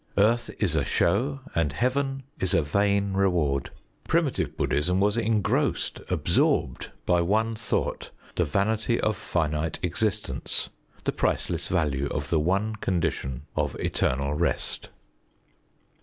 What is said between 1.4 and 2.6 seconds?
and Heaven is